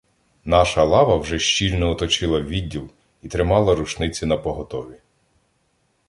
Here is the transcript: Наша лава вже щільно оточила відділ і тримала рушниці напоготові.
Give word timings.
Наша 0.45 0.83
лава 0.83 1.17
вже 1.17 1.39
щільно 1.39 1.89
оточила 1.89 2.41
відділ 2.41 2.89
і 3.21 3.27
тримала 3.27 3.75
рушниці 3.75 4.25
напоготові. 4.25 4.97